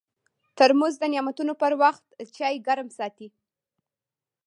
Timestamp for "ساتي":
2.97-3.27